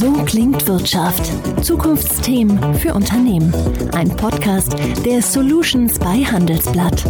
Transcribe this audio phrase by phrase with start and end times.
[0.00, 1.30] So klingt Wirtschaft.
[1.62, 3.52] Zukunftsthemen für Unternehmen.
[3.92, 4.74] Ein Podcast
[5.04, 7.04] der Solutions bei Handelsblatt.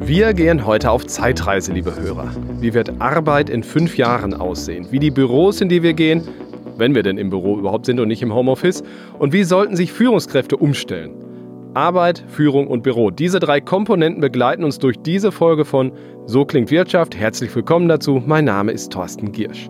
[0.00, 2.30] Wir gehen heute auf Zeitreise, liebe Hörer.
[2.58, 4.86] Wie wird Arbeit in fünf Jahren aussehen?
[4.90, 6.26] Wie die Büros, in die wir gehen,
[6.78, 8.82] wenn wir denn im Büro überhaupt sind und nicht im Homeoffice?
[9.18, 11.27] Und wie sollten sich Führungskräfte umstellen?
[11.78, 13.12] Arbeit, Führung und Büro.
[13.12, 15.92] Diese drei Komponenten begleiten uns durch diese Folge von
[16.26, 17.14] So klingt Wirtschaft.
[17.14, 18.20] Herzlich willkommen dazu.
[18.26, 19.68] Mein Name ist Thorsten Giersch.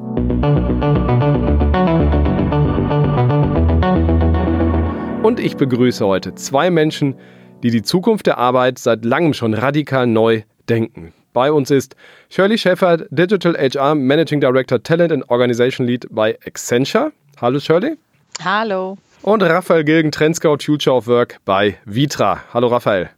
[5.23, 7.15] Und ich begrüße heute zwei Menschen,
[7.63, 11.13] die die Zukunft der Arbeit seit langem schon radikal neu denken.
[11.35, 11.95] Bei uns ist
[12.31, 17.13] Shirley Schäfer, Digital HR Managing Director Talent and Organization Lead bei Accenture.
[17.39, 17.99] Hallo Shirley.
[18.43, 18.97] Hallo.
[19.23, 22.41] Und Raphael Gilgen, Trendscout Future of Work bei Vitra.
[22.55, 23.11] Hallo Raphael.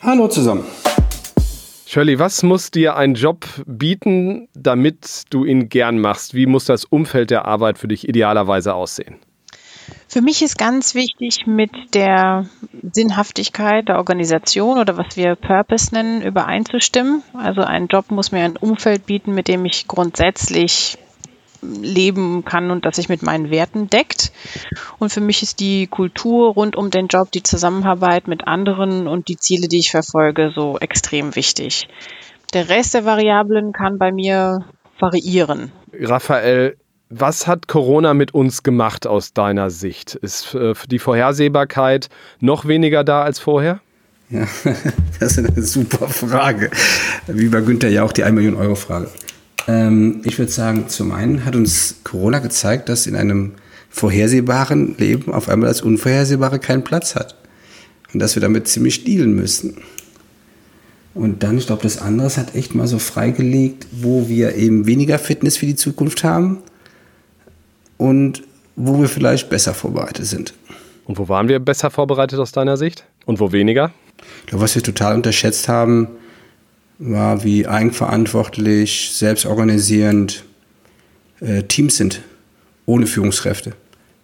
[0.00, 0.64] Hallo zusammen.
[1.86, 6.34] Shirley, was muss dir ein Job bieten, damit du ihn gern machst?
[6.34, 9.16] Wie muss das Umfeld der Arbeit für dich idealerweise aussehen?
[10.08, 12.46] Für mich ist ganz wichtig, mit der
[12.92, 17.22] Sinnhaftigkeit der Organisation oder was wir Purpose nennen, übereinzustimmen.
[17.34, 20.98] Also ein Job muss mir ein Umfeld bieten, mit dem ich grundsätzlich
[21.82, 24.32] leben kann und das sich mit meinen Werten deckt.
[24.98, 29.28] Und für mich ist die Kultur rund um den Job, die Zusammenarbeit mit anderen und
[29.28, 31.88] die Ziele, die ich verfolge, so extrem wichtig.
[32.52, 34.64] Der Rest der Variablen kann bei mir
[34.98, 35.72] variieren.
[35.98, 36.76] Raphael,
[37.10, 40.14] was hat Corona mit uns gemacht aus deiner Sicht?
[40.14, 42.08] Ist äh, die Vorhersehbarkeit
[42.40, 43.80] noch weniger da als vorher?
[44.30, 44.46] Ja,
[45.20, 46.70] das ist eine super Frage.
[47.26, 49.08] Wie bei Günther ja auch die 1 Million Euro Frage.
[49.66, 53.52] Ähm, ich würde sagen, zum einen hat uns Corona gezeigt, dass in einem
[53.90, 57.36] vorhersehbaren Leben auf einmal das Unvorhersehbare keinen Platz hat.
[58.12, 59.76] Und dass wir damit ziemlich dealen müssen.
[61.14, 65.18] Und dann, ich glaube, das andere hat echt mal so freigelegt, wo wir eben weniger
[65.18, 66.58] Fitness für die Zukunft haben
[67.96, 68.42] und
[68.76, 70.54] wo wir vielleicht besser vorbereitet sind.
[71.04, 73.04] Und wo waren wir besser vorbereitet aus deiner Sicht?
[73.26, 73.92] Und wo weniger?
[74.40, 76.08] Ich glaube, was wir total unterschätzt haben,
[76.98, 80.44] war, wie eigenverantwortlich, selbstorganisierend
[81.40, 82.22] äh, Teams sind,
[82.86, 83.72] ohne Führungskräfte.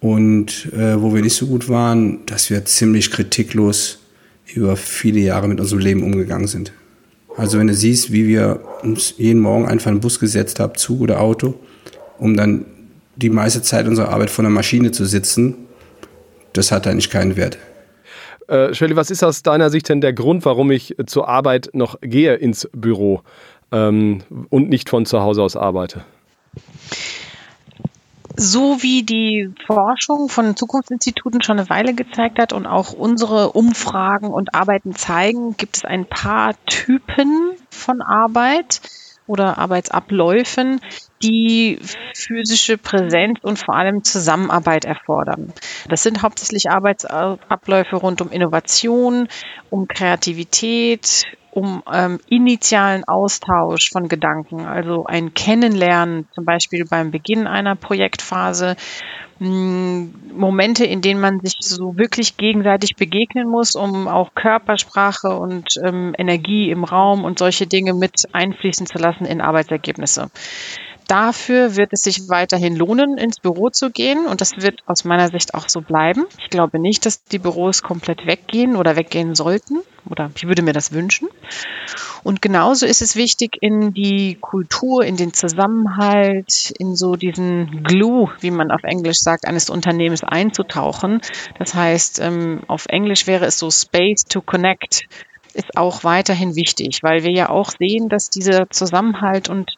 [0.00, 3.98] Und äh, wo wir nicht so gut waren, dass wir ziemlich kritiklos
[4.54, 6.72] über viele Jahre mit unserem Leben umgegangen sind.
[7.36, 10.74] Also wenn du siehst, wie wir uns jeden Morgen einfach in den Bus gesetzt haben,
[10.76, 11.54] Zug oder Auto,
[12.18, 12.64] um dann
[13.16, 15.54] die meiste Zeit unserer Arbeit vor einer Maschine zu sitzen,
[16.52, 17.58] das hat eigentlich keinen Wert.
[18.50, 21.96] Äh, Shirley, was ist aus deiner Sicht denn der Grund, warum ich zur Arbeit noch
[22.00, 23.22] gehe ins Büro
[23.70, 26.02] ähm, und nicht von zu Hause aus arbeite?
[28.36, 34.28] So wie die Forschung von Zukunftsinstituten schon eine Weile gezeigt hat und auch unsere Umfragen
[34.28, 38.80] und Arbeiten zeigen, gibt es ein paar Typen von Arbeit
[39.30, 40.80] oder Arbeitsabläufen,
[41.22, 41.78] die
[42.16, 45.52] physische Präsenz und vor allem Zusammenarbeit erfordern.
[45.88, 49.28] Das sind hauptsächlich Arbeitsabläufe rund um Innovation,
[49.70, 57.46] um Kreativität, um ähm, initialen Austausch von Gedanken, also ein Kennenlernen, zum Beispiel beim Beginn
[57.46, 58.76] einer Projektphase,
[59.40, 66.14] Momente, in denen man sich so wirklich gegenseitig begegnen muss, um auch Körpersprache und ähm,
[66.18, 70.30] Energie im Raum und solche Dinge mit einfließen zu lassen in Arbeitsergebnisse.
[71.08, 75.28] Dafür wird es sich weiterhin lohnen, ins Büro zu gehen und das wird aus meiner
[75.28, 76.26] Sicht auch so bleiben.
[76.38, 79.78] Ich glaube nicht, dass die Büros komplett weggehen oder weggehen sollten
[80.10, 81.28] oder ich würde mir das wünschen.
[82.22, 88.30] Und genauso ist es wichtig, in die Kultur, in den Zusammenhalt, in so diesen Glue,
[88.40, 91.20] wie man auf Englisch sagt, eines Unternehmens einzutauchen.
[91.58, 95.06] Das heißt, ähm, auf Englisch wäre es so Space to Connect
[95.54, 99.70] ist auch weiterhin wichtig, weil wir ja auch sehen, dass dieser Zusammenhalt und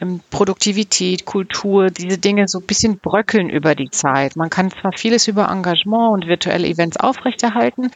[0.00, 4.36] ähm, Produktivität, Kultur, diese Dinge so ein bisschen bröckeln über die Zeit.
[4.36, 7.90] Man kann zwar vieles über Engagement und virtuelle Events aufrechterhalten,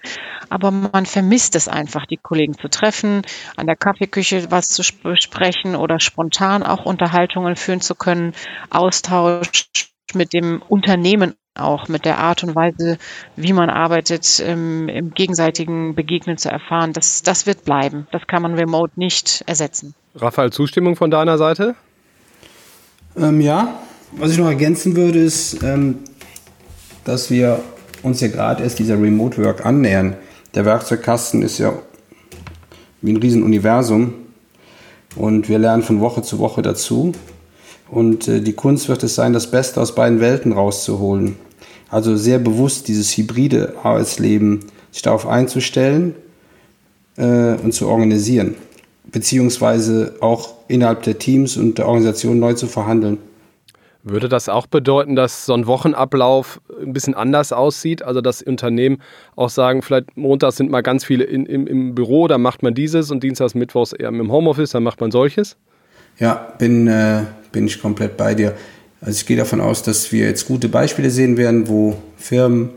[0.48, 3.22] aber man vermisst es einfach, die Kollegen zu treffen,
[3.56, 8.34] an der Kaffeeküche was zu besprechen oder spontan auch Unterhaltungen führen zu können,
[8.70, 9.68] Austausch
[10.14, 12.98] mit dem Unternehmen auch mit der Art und Weise,
[13.36, 18.06] wie man arbeitet, ähm, im gegenseitigen Begegnen zu erfahren, das, das wird bleiben.
[18.12, 19.94] Das kann man remote nicht ersetzen.
[20.14, 21.74] Raphael, Zustimmung von deiner Seite?
[23.16, 23.80] Ähm, ja,
[24.12, 25.98] was ich noch ergänzen würde, ist, ähm,
[27.04, 27.60] dass wir
[28.02, 30.16] uns ja gerade erst dieser Remote Work annähern.
[30.54, 31.72] Der Werkzeugkasten ist ja
[33.02, 34.14] wie ein Riesenuniversum
[35.16, 37.12] und wir lernen von Woche zu Woche dazu.
[37.88, 41.36] Und äh, die Kunst wird es sein, das Beste aus beiden Welten rauszuholen.
[41.90, 44.60] Also sehr bewusst dieses hybride Arbeitsleben
[44.92, 46.14] sich darauf einzustellen
[47.16, 48.54] äh, und zu organisieren,
[49.10, 53.18] beziehungsweise auch innerhalb der Teams und der Organisation neu zu verhandeln.
[54.02, 58.02] Würde das auch bedeuten, dass so ein Wochenablauf ein bisschen anders aussieht?
[58.02, 59.02] Also dass Unternehmen
[59.36, 62.72] auch sagen, vielleicht montags sind mal ganz viele in, im, im Büro, dann macht man
[62.72, 65.58] dieses und dienstags, mittwochs eher im Homeoffice, dann macht man solches?
[66.18, 68.54] Ja, bin, äh, bin ich komplett bei dir.
[69.00, 72.70] Also ich gehe davon aus, dass wir jetzt gute Beispiele sehen werden, wo Firmen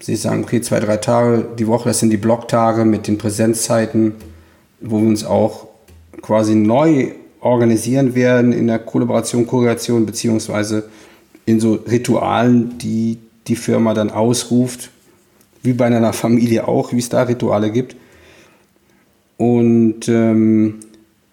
[0.00, 4.14] sie sagen, okay, zwei, drei Tage die Woche, das sind die Blocktage mit den Präsenzzeiten,
[4.80, 5.68] wo wir uns auch
[6.20, 10.88] quasi neu organisieren werden in der Kollaboration, Korrelation, beziehungsweise
[11.44, 14.90] in so Ritualen, die die Firma dann ausruft,
[15.62, 17.96] wie bei einer Familie auch, wie es da Rituale gibt.
[19.36, 20.80] Und ähm,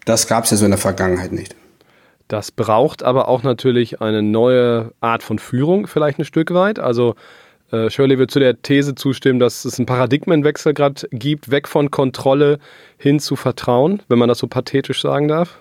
[0.05, 1.55] das gab es ja so in der Vergangenheit nicht.
[2.27, 6.79] Das braucht aber auch natürlich eine neue Art von Führung, vielleicht ein Stück weit.
[6.79, 7.15] Also
[7.71, 11.91] äh, Shirley wird zu der These zustimmen, dass es einen Paradigmenwechsel gerade gibt, weg von
[11.91, 12.59] Kontrolle
[12.97, 15.57] hin zu Vertrauen, wenn man das so pathetisch sagen darf.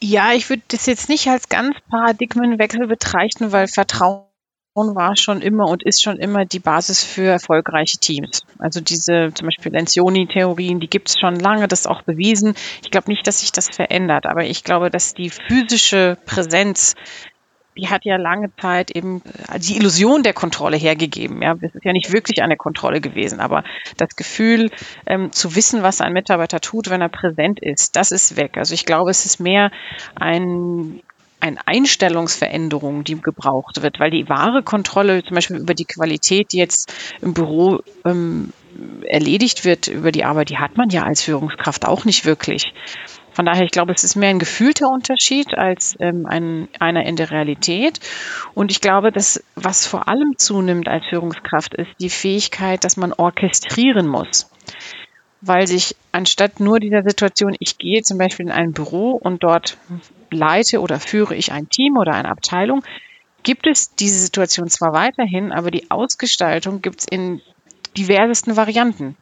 [0.00, 4.24] Ja, ich würde das jetzt nicht als ganz Paradigmenwechsel betrachten, weil Vertrauen
[4.74, 8.42] war schon immer und ist schon immer die Basis für erfolgreiche Teams.
[8.58, 12.54] Also diese zum Beispiel Lencioni-Theorien, die gibt es schon lange, das ist auch bewiesen.
[12.82, 16.94] Ich glaube nicht, dass sich das verändert, aber ich glaube, dass die physische Präsenz
[17.74, 21.40] die hat ja lange Zeit eben äh, die Illusion der Kontrolle hergegeben.
[21.40, 23.64] Ja, es ist ja nicht wirklich eine Kontrolle gewesen, aber
[23.96, 24.70] das Gefühl
[25.06, 28.58] ähm, zu wissen, was ein Mitarbeiter tut, wenn er präsent ist, das ist weg.
[28.58, 29.70] Also ich glaube, es ist mehr
[30.14, 31.00] ein
[31.42, 36.58] eine Einstellungsveränderung, die gebraucht wird, weil die wahre Kontrolle, zum Beispiel über die Qualität, die
[36.58, 38.52] jetzt im Büro ähm,
[39.02, 42.72] erledigt wird, über die Arbeit, die hat man ja als Führungskraft auch nicht wirklich.
[43.32, 47.16] Von daher, ich glaube, es ist mehr ein gefühlter Unterschied als ähm, ein, einer in
[47.16, 47.98] der Realität.
[48.54, 53.12] Und ich glaube, dass was vor allem zunimmt als Führungskraft ist die Fähigkeit, dass man
[53.12, 54.48] orchestrieren muss.
[55.40, 59.76] Weil sich anstatt nur dieser Situation, ich gehe zum Beispiel in ein Büro und dort
[60.32, 62.82] leite oder führe ich ein Team oder eine Abteilung,
[63.42, 67.40] gibt es diese Situation zwar weiterhin, aber die Ausgestaltung gibt es in
[67.96, 69.16] diversesten Varianten.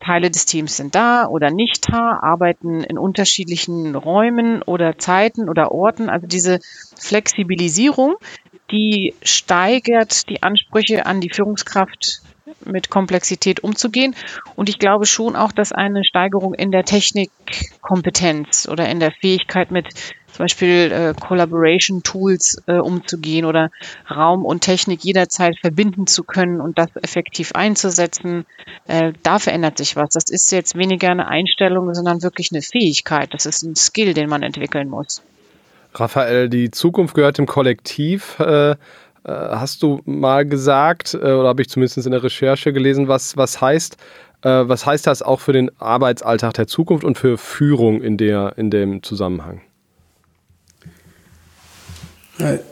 [0.00, 5.72] Teile des Teams sind da oder nicht da, arbeiten in unterschiedlichen Räumen oder Zeiten oder
[5.72, 6.08] Orten.
[6.08, 6.60] Also diese
[6.96, 8.16] Flexibilisierung,
[8.70, 12.22] die steigert die Ansprüche an die Führungskraft
[12.64, 14.14] mit Komplexität umzugehen.
[14.56, 19.70] Und ich glaube schon auch, dass eine Steigerung in der Technikkompetenz oder in der Fähigkeit
[19.70, 19.88] mit
[20.38, 23.72] zum Beispiel äh, Collaboration Tools äh, umzugehen oder
[24.08, 28.46] Raum und Technik jederzeit verbinden zu können und das effektiv einzusetzen,
[28.86, 30.10] äh, da verändert sich was.
[30.10, 33.34] Das ist jetzt weniger eine Einstellung, sondern wirklich eine Fähigkeit.
[33.34, 35.22] Das ist ein Skill, den man entwickeln muss.
[35.94, 38.38] Raphael, die Zukunft gehört dem Kollektiv.
[38.38, 38.76] Äh, äh
[39.24, 43.60] hast du mal gesagt, äh, oder habe ich zumindest in der Recherche gelesen, was, was
[43.60, 43.96] heißt,
[44.42, 48.52] äh, was heißt das auch für den Arbeitsalltag der Zukunft und für Führung in, der,
[48.56, 49.62] in dem Zusammenhang?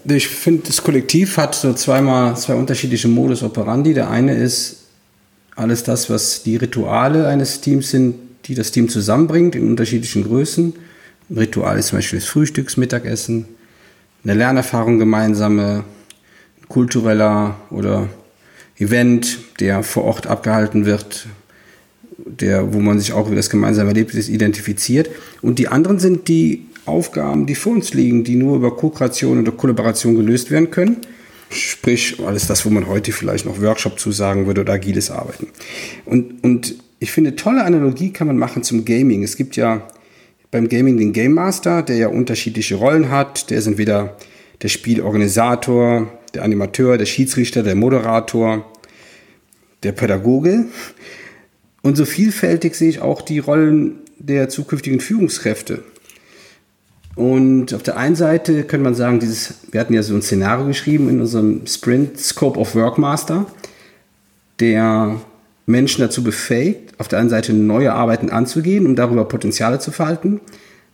[0.09, 3.95] Ich finde, das Kollektiv hat so zweimal zwei unterschiedliche Modus operandi.
[3.95, 4.85] Der eine ist
[5.57, 8.15] alles das, was die Rituale eines Teams sind,
[8.45, 10.73] die das Team zusammenbringt in unterschiedlichen Größen.
[11.31, 13.47] Ein Ritual ist zum Beispiel das Frühstücks, Mittagessen,
[14.23, 15.85] eine Lernerfahrung gemeinsame,
[16.69, 18.09] kultureller oder
[18.79, 21.27] Event, der vor Ort abgehalten wird,
[22.19, 25.11] der, wo man sich auch über das gemeinsame Erlebnis identifiziert.
[25.43, 29.53] Und die anderen sind die Aufgaben, die vor uns liegen, die nur über Co-Kreation oder
[29.53, 30.99] Kollaboration gelöst werden können.
[31.51, 35.49] Sprich, alles das, wo man heute vielleicht noch Workshop zusagen würde oder agiles Arbeiten.
[36.05, 39.23] Und, und ich finde, tolle Analogie kann man machen zum Gaming.
[39.23, 39.87] Es gibt ja
[40.51, 43.51] beim Gaming den Game Master, der ja unterschiedliche Rollen hat.
[43.51, 44.17] Der ist entweder
[44.63, 48.65] der Spielorganisator, der Animateur, der Schiedsrichter, der Moderator,
[49.83, 50.67] der Pädagoge.
[51.83, 55.85] Und so vielfältig sehe ich auch die Rollen der zukünftigen Führungskräfte.
[57.17, 60.67] Und auf der einen Seite könnte man sagen, dieses, wir hatten ja so ein Szenario
[60.67, 63.47] geschrieben in unserem Sprint Scope of Work Master,
[64.61, 65.19] der
[65.65, 70.41] Menschen dazu befähigt, auf der einen Seite neue Arbeiten anzugehen, um darüber Potenziale zu falten,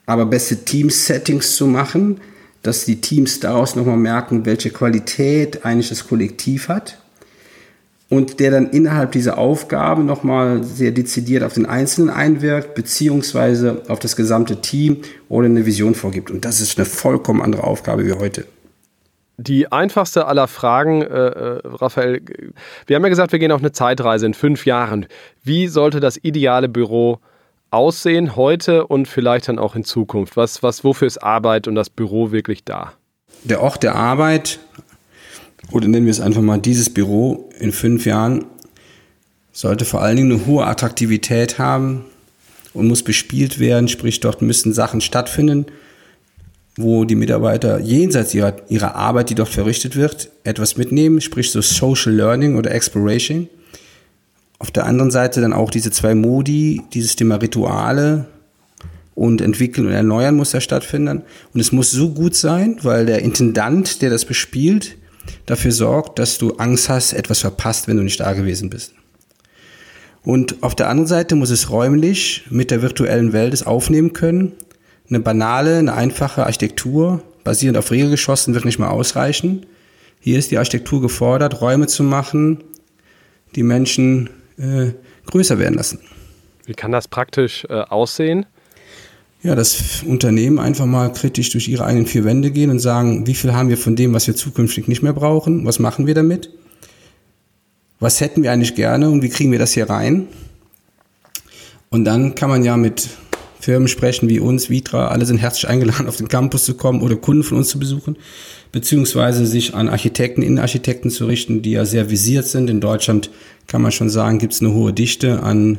[0.07, 2.21] aber beste Team-Settings zu machen,
[2.63, 7.02] dass die Teams daraus nochmal merken, welche Qualität eigentlich das Kollektiv hat
[8.13, 14.01] und der dann innerhalb dieser Aufgaben nochmal sehr dezidiert auf den Einzelnen einwirkt, beziehungsweise auf
[14.01, 14.99] das gesamte Team
[15.31, 16.31] oder eine Vision vorgibt.
[16.31, 18.45] Und das ist eine vollkommen andere Aufgabe wie heute.
[19.39, 22.21] Die einfachste aller Fragen, äh, äh Raphael,
[22.87, 25.07] wir haben ja gesagt, wir gehen auf eine Zeitreise in fünf Jahren.
[25.43, 27.19] Wie sollte das ideale Büro
[27.71, 30.37] aussehen heute und vielleicht dann auch in Zukunft?
[30.37, 32.93] Was, was, wofür ist Arbeit und das Büro wirklich da?
[33.45, 34.61] Der Ort der Arbeit
[35.71, 38.45] oder nennen wir es einfach mal, dieses Büro in fünf Jahren
[39.53, 42.05] sollte vor allen Dingen eine hohe Attraktivität haben
[42.75, 45.67] und muss bespielt werden, sprich dort müssen Sachen stattfinden,
[46.77, 51.61] wo die Mitarbeiter jenseits ihrer, ihrer Arbeit, die dort verrichtet wird, etwas mitnehmen, sprich so
[51.61, 53.49] Social Learning oder Exploration.
[54.59, 58.27] Auf der anderen Seite dann auch diese zwei Modi, dieses Thema Rituale
[59.15, 61.23] und entwickeln und erneuern muss da stattfinden.
[61.53, 64.97] Und es muss so gut sein, weil der Intendant, der das bespielt,
[65.47, 68.95] dafür sorgt, dass du Angst hast, etwas verpasst, wenn du nicht da gewesen bist.
[70.25, 74.53] Und auf der anderen Seite muss es räumlich mit der virtuellen Welt es aufnehmen können.
[75.09, 79.67] Eine banale, eine einfache Architektur, basierend auf Regelgeschossen, wird nicht mehr ausreichen.
[80.21, 82.63] Hier ist die Architektur gefordert, Räume zu machen,
[83.57, 84.93] die Menschen äh,
[85.27, 85.99] größer werden lassen.
[86.67, 88.47] Wie kann das praktisch äh, aussehen?
[89.45, 93.35] Ja, das Unternehmen einfach mal kritisch durch ihre eigenen vier Wände gehen und sagen, wie
[93.35, 95.65] viel haben wir von dem, was wir zukünftig nicht mehr brauchen?
[95.65, 96.51] Was machen wir damit?
[97.99, 100.29] Was hätten wir eigentlich gerne und wie kriegen wir das hier rein?
[101.91, 103.09] Und dann kann man ja mit
[103.59, 107.17] Firmen sprechen wie uns, Vitra, alle sind herzlich eingeladen, auf den Campus zu kommen oder
[107.17, 108.17] Kunden von uns zu besuchen,
[108.71, 112.71] beziehungsweise sich an Architekten, Innenarchitekten zu richten, die ja sehr visiert sind.
[112.71, 113.31] In Deutschland
[113.67, 115.79] kann man schon sagen, gibt es eine hohe Dichte an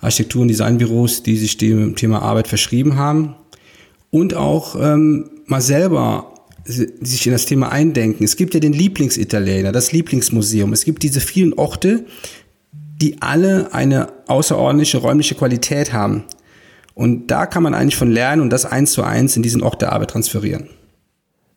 [0.00, 3.34] Architektur- und Designbüros, die sich dem Thema Arbeit verschrieben haben.
[4.10, 8.24] Und auch ähm, mal selber sich in das Thema eindenken.
[8.24, 10.72] Es gibt ja den Lieblingsitaliener, das Lieblingsmuseum.
[10.72, 12.04] Es gibt diese vielen Orte,
[12.72, 16.24] die alle eine außerordentliche räumliche Qualität haben.
[16.94, 19.80] Und da kann man eigentlich von lernen und das eins zu eins in diesen Ort
[19.80, 20.68] der Arbeit transferieren.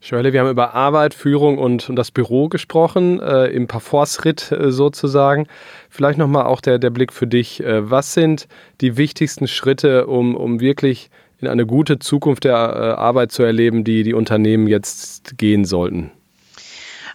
[0.04, 4.70] Shirley, wir haben über Arbeit, Führung und, und das Büro gesprochen, äh, im Parforce-Ritt äh,
[4.70, 5.48] sozusagen.
[5.90, 7.64] Vielleicht nochmal auch der, der Blick für dich.
[7.64, 8.50] Äh, was sind
[8.82, 13.86] die wichtigsten Schritte, um, um wirklich in eine gute Zukunft der äh, Arbeit zu erleben,
[13.86, 16.12] die die Unternehmen jetzt gehen sollten?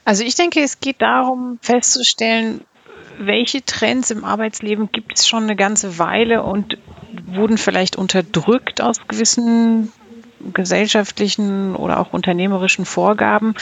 [0.07, 2.63] Also ich denke, es geht darum festzustellen,
[3.19, 6.79] welche Trends im Arbeitsleben gibt es schon eine ganze Weile und
[7.27, 9.93] wurden vielleicht unterdrückt aus gewissen
[10.53, 13.55] gesellschaftlichen oder auch unternehmerischen Vorgaben,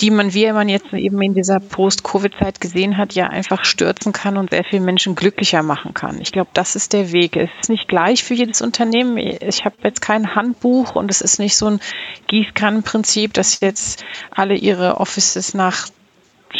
[0.00, 4.36] die man, wie man jetzt eben in dieser Post-Covid-Zeit gesehen hat, ja einfach stürzen kann
[4.36, 6.20] und sehr viele Menschen glücklicher machen kann.
[6.20, 7.36] Ich glaube, das ist der Weg.
[7.36, 9.16] Es ist nicht gleich für jedes Unternehmen.
[9.16, 11.80] Ich habe jetzt kein Handbuch und es ist nicht so ein
[12.26, 15.88] Gießkannenprinzip, dass jetzt alle ihre Offices nach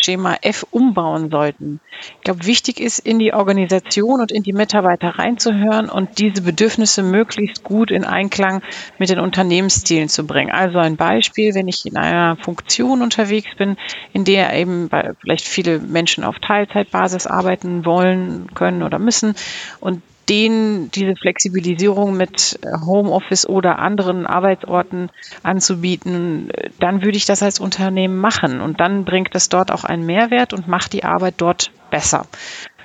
[0.01, 1.81] Schema F umbauen sollten.
[2.17, 7.03] Ich glaube, wichtig ist, in die Organisation und in die Mitarbeiter reinzuhören und diese Bedürfnisse
[7.03, 8.63] möglichst gut in Einklang
[8.99, 10.51] mit den Unternehmenszielen zu bringen.
[10.51, 13.77] Also ein Beispiel, wenn ich in einer Funktion unterwegs bin,
[14.13, 19.35] in der eben vielleicht viele Menschen auf Teilzeitbasis arbeiten wollen, können oder müssen
[19.81, 25.11] und denen diese Flexibilisierung mit äh, Homeoffice oder anderen Arbeitsorten
[25.43, 26.51] anzubieten,
[26.81, 28.61] dann würde ich das als Unternehmen machen.
[28.61, 32.27] Und dann bringt es dort auch einen Mehrwert und macht die Arbeit dort besser.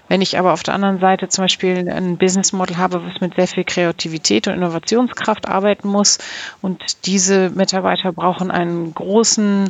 [0.09, 3.35] Wenn ich aber auf der anderen Seite zum Beispiel ein Business Model habe, was mit
[3.35, 6.17] sehr viel Kreativität und Innovationskraft arbeiten muss
[6.61, 9.69] und diese Mitarbeiter brauchen einen großen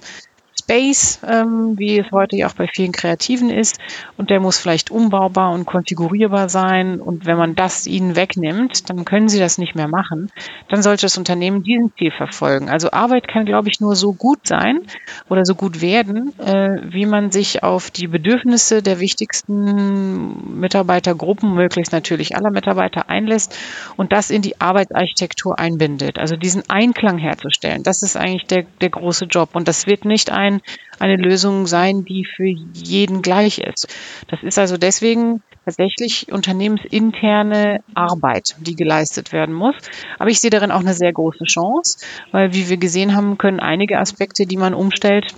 [0.70, 3.80] Space, ähm, wie es heute ja auch bei vielen Kreativen ist.
[4.18, 7.02] Und der muss vielleicht umbaubar und konfigurierbar sein.
[7.02, 10.32] Und wenn man das ihnen wegnimmt, dann können sie das nicht mehr machen.
[10.70, 12.70] Dann sollte das Unternehmen diesen Ziel verfolgen.
[12.70, 14.82] Also Arbeit kann, glaube ich, nur so gut sein
[15.28, 21.94] oder so gut werden, äh, wie man sich auf die Bedürfnisse der wichtigsten Mitarbeitergruppen, möglichst
[21.94, 23.58] natürlich aller Mitarbeiter einlässt
[23.98, 26.20] und das in die Arbeitsarchitektur einbindet.
[26.20, 27.82] Also diesen Einklang herzustellen.
[27.82, 29.50] Das ist eigentlich der, der große Job.
[29.54, 30.59] Und das wird nicht ein
[31.00, 33.88] eine Lösung sein, die für jeden gleich ist.
[34.28, 39.75] Das ist also deswegen tatsächlich unternehmensinterne Arbeit, die geleistet werden muss.
[40.18, 42.00] Aber ich sehe darin auch eine sehr große Chance,
[42.32, 45.34] weil wie wir gesehen haben, können einige Aspekte, die man umstellt,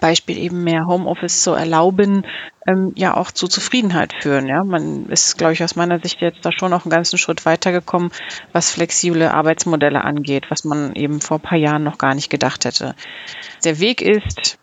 [0.00, 2.26] Beispiel eben mehr Homeoffice zu erlauben,
[2.68, 4.46] ähm, ja auch zu Zufriedenheit führen.
[4.46, 7.46] Ja, man ist, glaube ich, aus meiner Sicht jetzt da schon noch einen ganzen Schritt
[7.46, 8.10] weitergekommen,
[8.52, 12.66] was flexible Arbeitsmodelle angeht, was man eben vor ein paar Jahren noch gar nicht gedacht
[12.66, 12.94] hätte.
[13.64, 14.58] Der Weg ist,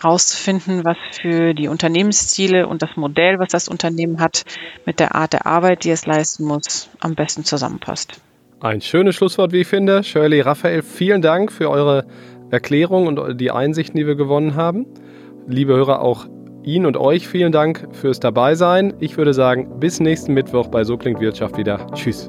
[0.00, 4.44] herauszufinden, was für die Unternehmensziele und das Modell, was das Unternehmen hat,
[4.84, 8.20] mit der Art der Arbeit, die es leisten muss, am besten zusammenpasst.
[8.60, 10.02] Ein schönes Schlusswort, wie ich finde.
[10.02, 12.04] Shirley, Raphael, vielen Dank für eure
[12.50, 14.86] Erklärung und die Einsichten, die wir gewonnen haben.
[15.46, 16.26] Liebe Hörer, auch
[16.66, 18.94] Ihnen und euch vielen Dank fürs Dabeisein.
[18.98, 21.86] Ich würde sagen, bis nächsten Mittwoch bei So klingt Wirtschaft wieder.
[21.94, 22.28] Tschüss.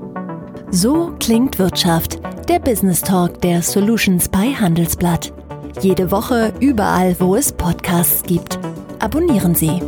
[0.70, 5.34] So klingt Wirtschaft, der Business Talk der Solutions bei Handelsblatt.
[5.82, 8.60] Jede Woche überall, wo es Podcasts gibt.
[9.00, 9.82] Abonnieren Sie.